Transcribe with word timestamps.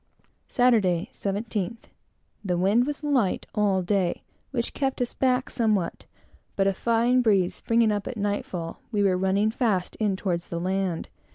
Saturday, 0.47 1.11
17th. 1.13 1.83
The 2.43 2.57
wind 2.57 2.87
was 2.87 3.03
light 3.03 3.45
all 3.53 3.83
day, 3.83 4.23
which 4.49 4.73
kept 4.73 4.99
us 4.99 5.13
back 5.13 5.47
somewhat; 5.47 6.05
but 6.55 6.65
a 6.65 6.73
fine 6.73 7.21
breeze 7.21 7.53
springing 7.53 7.91
up 7.91 8.07
at 8.07 8.17
nightfall, 8.17 8.79
we 8.91 9.03
were 9.03 9.15
running 9.15 9.51
fast 9.51 9.95
in 9.97 10.15
toward 10.15 10.39
the 10.39 10.59
land. 10.59 11.07